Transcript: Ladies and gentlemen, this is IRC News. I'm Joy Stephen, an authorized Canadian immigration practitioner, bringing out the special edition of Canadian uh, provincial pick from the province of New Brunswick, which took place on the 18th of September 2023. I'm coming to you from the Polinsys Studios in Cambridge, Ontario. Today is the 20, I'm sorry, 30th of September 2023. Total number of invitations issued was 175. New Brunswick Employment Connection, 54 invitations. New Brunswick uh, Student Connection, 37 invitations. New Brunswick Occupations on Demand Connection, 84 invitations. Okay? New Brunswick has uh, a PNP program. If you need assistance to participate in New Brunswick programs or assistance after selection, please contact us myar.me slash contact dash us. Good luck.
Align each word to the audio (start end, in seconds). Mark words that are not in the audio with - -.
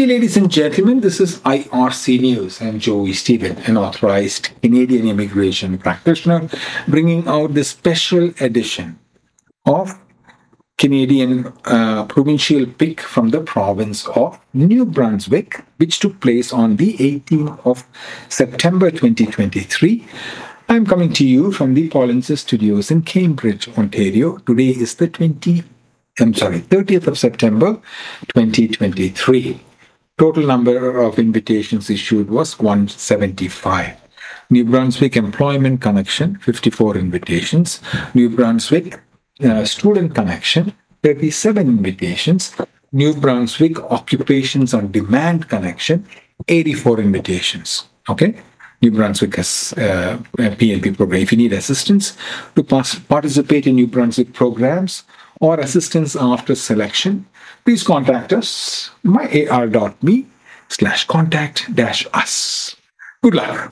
Ladies 0.00 0.38
and 0.38 0.50
gentlemen, 0.50 1.00
this 1.00 1.20
is 1.20 1.40
IRC 1.40 2.22
News. 2.22 2.62
I'm 2.62 2.78
Joy 2.78 3.12
Stephen, 3.12 3.58
an 3.66 3.76
authorized 3.76 4.48
Canadian 4.62 5.06
immigration 5.06 5.76
practitioner, 5.76 6.48
bringing 6.88 7.28
out 7.28 7.52
the 7.52 7.64
special 7.64 8.32
edition 8.40 8.98
of 9.66 10.00
Canadian 10.78 11.52
uh, 11.66 12.06
provincial 12.06 12.64
pick 12.64 13.02
from 13.02 13.28
the 13.28 13.42
province 13.42 14.08
of 14.08 14.40
New 14.54 14.86
Brunswick, 14.86 15.62
which 15.76 15.98
took 15.98 16.18
place 16.20 16.50
on 16.50 16.76
the 16.76 16.94
18th 16.94 17.60
of 17.66 17.84
September 18.30 18.90
2023. 18.90 20.06
I'm 20.70 20.86
coming 20.86 21.12
to 21.12 21.26
you 21.26 21.52
from 21.52 21.74
the 21.74 21.90
Polinsys 21.90 22.38
Studios 22.38 22.90
in 22.90 23.02
Cambridge, 23.02 23.68
Ontario. 23.76 24.38
Today 24.38 24.70
is 24.70 24.94
the 24.94 25.08
20, 25.08 25.62
I'm 26.18 26.32
sorry, 26.32 26.60
30th 26.60 27.06
of 27.06 27.18
September 27.18 27.74
2023. 28.34 29.60
Total 30.20 30.46
number 30.46 31.00
of 31.00 31.18
invitations 31.18 31.88
issued 31.88 32.28
was 32.28 32.58
175. 32.58 33.96
New 34.50 34.66
Brunswick 34.66 35.16
Employment 35.16 35.80
Connection, 35.80 36.36
54 36.40 36.98
invitations. 36.98 37.80
New 38.12 38.28
Brunswick 38.28 39.00
uh, 39.42 39.64
Student 39.64 40.14
Connection, 40.14 40.74
37 41.02 41.66
invitations. 41.66 42.54
New 42.92 43.14
Brunswick 43.14 43.80
Occupations 43.84 44.74
on 44.74 44.92
Demand 44.92 45.48
Connection, 45.48 46.06
84 46.48 47.00
invitations. 47.00 47.88
Okay? 48.10 48.34
New 48.82 48.90
Brunswick 48.90 49.36
has 49.36 49.74
uh, 49.76 50.18
a 50.38 50.50
PNP 50.56 50.96
program. 50.96 51.22
If 51.22 51.32
you 51.32 51.38
need 51.38 51.52
assistance 51.52 52.16
to 52.54 52.62
participate 52.62 53.66
in 53.66 53.74
New 53.74 53.86
Brunswick 53.86 54.32
programs 54.32 55.04
or 55.40 55.60
assistance 55.60 56.16
after 56.16 56.54
selection, 56.54 57.26
please 57.64 57.82
contact 57.82 58.32
us 58.32 58.90
myar.me 59.04 60.26
slash 60.68 61.06
contact 61.06 61.74
dash 61.74 62.06
us. 62.14 62.76
Good 63.22 63.34
luck. 63.34 63.68